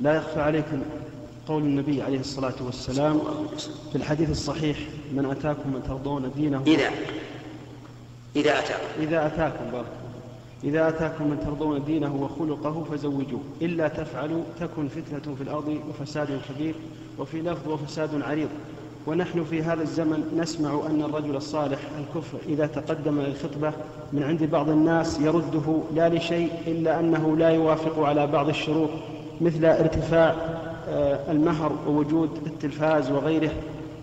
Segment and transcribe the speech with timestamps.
[0.00, 0.82] لا يخفى عليكم
[1.48, 3.20] قول النبي عليه الصلاة والسلام
[3.92, 4.78] في الحديث الصحيح
[5.12, 6.90] من أتاكم من ترضون دينه إذا
[8.36, 8.82] إذا أتاكم.
[9.00, 9.86] إذا أتاكم بارك
[10.64, 13.40] إذا أتاكم من ترضون دينه وخلقه فزوجوه.
[13.62, 16.74] إلا تفعلوا تكن فتنة في الأرض وفساد كبير
[17.18, 18.48] وفي لفظ وفساد عريض.
[19.06, 23.72] ونحن في هذا الزمن نسمع أن الرجل الصالح الكفر إذا تقدم للخطبة
[24.12, 28.90] من عند بعض الناس يرده لا لشيء إلا أنه لا يوافق على بعض الشروط.
[29.40, 30.34] مثل ارتفاع
[30.88, 33.50] آه، المهر ووجود التلفاز وغيره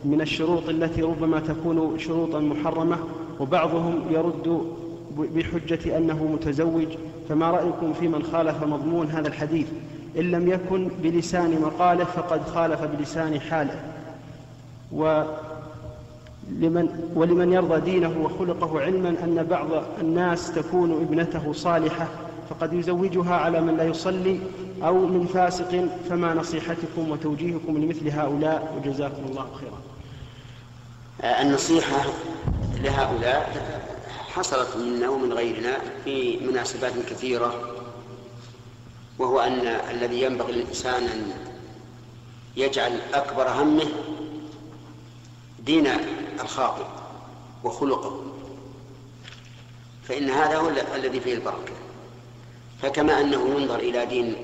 [0.05, 2.97] من الشروط التي ربما تكون شروطا محرمة
[3.39, 4.61] وبعضهم يرد
[5.17, 6.87] بحجة أنه متزوج.
[7.29, 9.67] فما رأيكم في من خالف مضمون هذا الحديث؟
[10.19, 13.79] إن لم يكن بلسان مقالة فقد خالف بلسان حاله.
[14.91, 15.27] ولمن,
[17.15, 19.67] ولمن يرضى دينه وخلقه علما أن بعض
[20.01, 22.07] الناس تكون ابنته صالحة
[22.49, 24.39] فقد يزوجها على من لا يصلي
[24.83, 29.81] أو من فاسق فما نصيحتكم وتوجيهكم لمثل هؤلاء وجزاكم الله خيرا.
[31.41, 32.05] النصيحة
[32.81, 33.53] لهؤلاء
[34.33, 37.53] حصلت منا ومن غيرنا في مناسبات كثيرة
[39.19, 41.31] وهو أن الذي ينبغي للإنسان أن
[42.57, 43.85] يجعل أكبر همه
[45.65, 45.87] دين
[46.41, 46.85] الخاطب
[47.63, 48.21] وخلقه
[50.03, 51.73] فإن هذا هو الذي فيه البركة.
[52.83, 54.35] فكما أنه ينظر إلى دين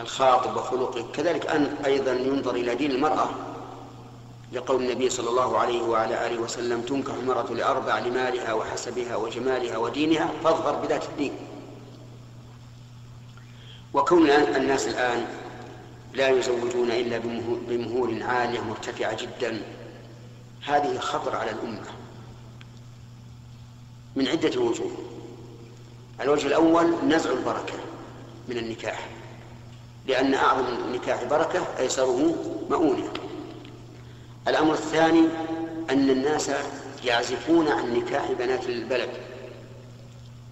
[0.00, 3.28] الخاطب وخلقه كذلك أن أيضا ينظر إلى دين المرأة.
[4.52, 10.30] لقول النبي صلى الله عليه وعلى آله وسلم تنكح المرأة لأربع لمالها وحسبها وجمالها ودينها
[10.44, 11.32] فاظهر بذات الدين.
[13.94, 15.26] وكون الناس الآن
[16.14, 17.18] لا يزوجون إلا
[17.68, 19.62] بمهور عالية مرتفعة جدا
[20.64, 21.90] هذه خطر على الأمة
[24.16, 24.90] من عدة وجوه.
[26.20, 27.74] الوجه الأول نزع البركة
[28.48, 29.08] من النكاح
[30.06, 32.34] لأن أعظم النكاح بركة أيسره
[32.70, 33.08] مؤونة.
[34.48, 35.28] الأمر الثاني
[35.90, 36.50] أن الناس
[37.04, 39.10] يعزفون عن نكاح بنات البلد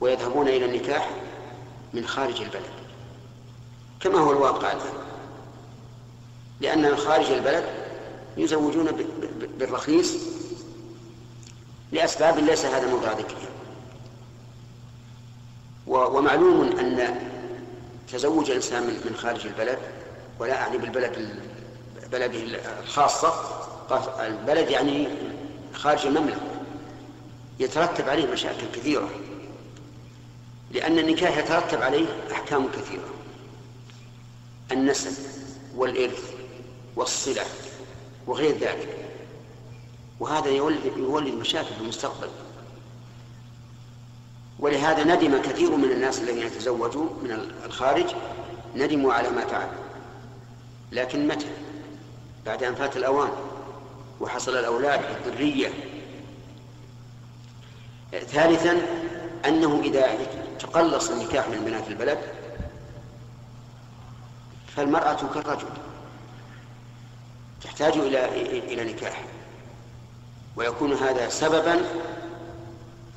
[0.01, 1.11] ويذهبون إلى النكاح
[1.95, 2.85] من خارج البلد.
[4.01, 5.05] كما هو الواقع الآن
[6.61, 7.65] لأن خارج البلد
[8.37, 9.07] يزوجون
[9.59, 10.15] بالرخيص
[11.93, 13.49] لأسباب ليس هذا موضع ذكرها
[15.87, 17.17] ومعلوم أن
[18.13, 19.79] تزوج الإنسان من خارج البلد
[20.39, 21.43] ولا أعني بالبلد
[22.13, 23.35] بلده الخاصة
[24.21, 25.09] البلد يعني
[25.75, 26.41] خارج المملكة.
[27.61, 29.11] يترتب عليه مشاكل كثيرة
[30.71, 33.09] لأن النكاح يترتب عليه أحكام كثيرة.
[34.73, 35.13] النسب
[35.77, 36.35] والإرث
[36.97, 37.45] والصلة
[38.27, 38.99] وغير ذلك.
[40.21, 42.29] وهذا يولد, يولد مشاكل في المستقبل.
[44.59, 48.15] ولهذا ندم كثير من الناس الذين تزوجوا من الخارج
[48.77, 49.85] ندموا على ما فعلوا.
[50.93, 51.47] لكن متى؟
[52.47, 53.31] بعد أن فات الأوان
[54.21, 55.71] وحصل الأولاد الذرية.
[58.13, 58.79] ثالثا
[59.47, 60.19] أنه إذا
[60.59, 62.19] تقلص النكاح من بنات البلد
[64.77, 65.69] فالمرأة كالرجل
[67.65, 69.25] تحتاج إلى إلى نكاح.
[70.57, 71.81] ويكون هذا سببا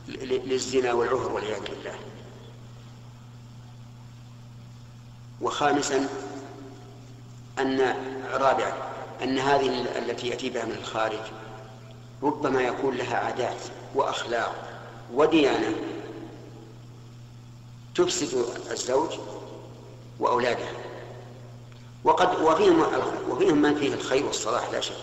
[0.08, 1.96] للزنا والعهر والعياذ بالله.
[5.42, 6.10] وخامسا
[7.60, 7.96] أن
[8.34, 8.74] رابعا
[9.24, 11.20] أن هذه التي يأتي بها من الخارج
[12.24, 13.62] ربما يكون لها عادات
[13.96, 14.56] وأخلاق
[15.14, 15.76] وديانة
[17.96, 19.12] تفسد الزوج
[20.20, 20.68] وأولاده.
[22.04, 22.84] وقد وفيهم
[23.30, 24.94] وفيهم من فيه الخير والصلاح لا شك.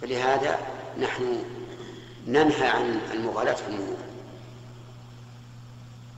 [0.00, 0.58] فلهذا
[1.00, 1.42] نحن
[2.26, 4.06] ننهى عن المغالاة في المؤونة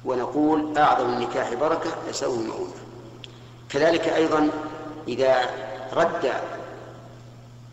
[0.05, 2.75] ونقول أعظم النكاح بركة يسوي المؤونة
[3.69, 4.51] كذلك أيضا
[5.09, 5.51] إذا
[5.93, 6.33] رد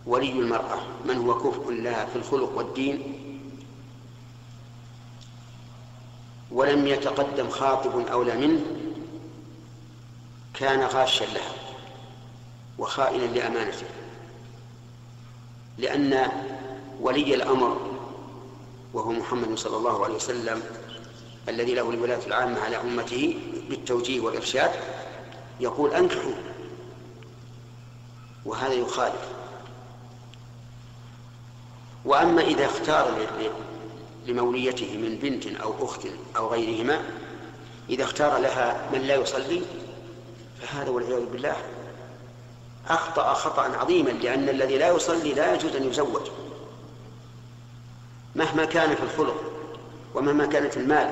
[0.05, 3.21] ولي المرأة من هو كفء لها في الخلق والدين
[6.51, 8.61] ولم يتقدم خاطب أولى منه
[10.53, 11.53] كان غاشا لها
[12.77, 13.85] وخائنا لأمانته.
[15.77, 16.31] لأن
[17.01, 17.94] ولي الأمر
[18.95, 20.63] وهو محمد صلى الله عليه وسلم
[21.49, 23.39] الذي له الولاية العامة على أمته
[23.69, 24.71] بالتوجيه والإرشاد
[25.59, 26.33] يقول أنكحوا.
[28.45, 29.27] وهذا يخالف.
[32.05, 33.27] وأما إذا اختار
[34.25, 36.07] لموليته من بنت أو أخت
[36.37, 37.03] أو غيرهما
[37.89, 39.61] إذا اختار لها من لا يصلي
[40.61, 41.55] فهذا والعياذ بالله
[42.89, 46.44] أخطأ خطأ عظيما لأن الذي لا يصلي لا يجوز أن يزوج.
[48.35, 49.43] مهما كان في الخلق
[50.15, 51.09] ومهما كان في المال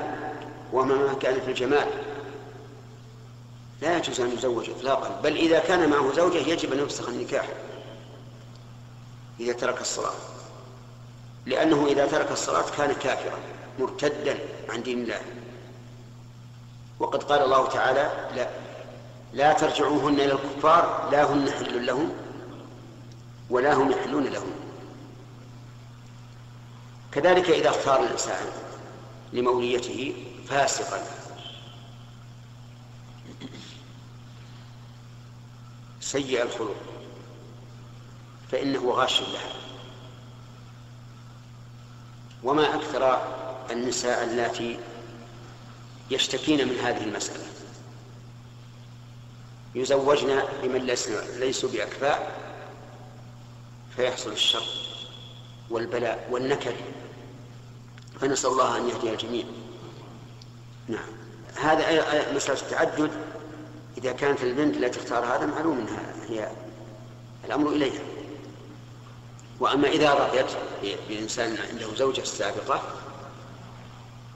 [0.74, 1.88] ومهما كان في الجمال.
[3.82, 7.48] لا يجوز أن يزوج إطلاقا بل إذا كان معه زوجة يجب أن يفسخ النكاح
[9.40, 10.14] إذا ترك الصلاة.
[11.46, 13.40] لأنه إذا ترك الصلاة كان كافرا
[13.80, 15.22] مرتدا عن دين الله.
[17.00, 18.50] وقد قال الله تعالى لا
[19.34, 22.14] لا ترجعوهن إلى الكفار لا هن حل لهم
[23.50, 24.52] ولا هم يحلون لهم.
[27.16, 28.46] كذلك إذا اختار الإنسان
[29.34, 31.04] لموليته فاسقا.
[36.02, 36.76] سيء الخلق
[38.52, 39.54] فإنه غاش لها.
[42.44, 43.28] وما أكثر
[43.72, 44.80] النساء اللاتي
[46.12, 47.46] يشتكين من هذه المسألة.
[49.76, 50.86] يزوجن بمن
[51.40, 52.42] ليسوا بأكفاء
[53.96, 54.66] فيحصل الشر
[55.70, 56.76] والبلاء والنكد.
[58.22, 59.44] فنسأل الله أن يهدي الجميع
[60.88, 61.10] نعم.
[61.56, 63.12] هذا مسألة التعدد
[63.98, 66.50] إذا كانت البنت لا تختار هذا معلوم منها هي
[67.46, 68.02] الأمر إليها.
[69.60, 70.46] وأما إذا رضيت
[71.10, 72.82] بإنسان عنده زوجة سابقة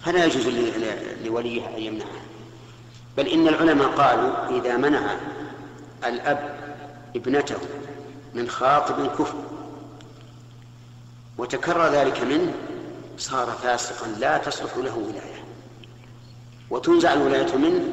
[0.02, 0.48] فلا يجوز
[1.24, 2.22] لوليها أن يمنعها.
[3.18, 5.16] بل إن العلماء قالوا إذا منع
[6.06, 6.58] الأب
[7.16, 7.60] ابنته
[8.34, 9.44] من خاطب كفر
[11.38, 12.54] وتكرر ذلك منه
[13.18, 15.44] صار فاسقا لا تصلح له ولاية.
[16.70, 17.86] وتنزع الولاية منه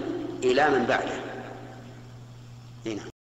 [0.45, 1.21] إلى من بعده.
[2.87, 3.14] هنا.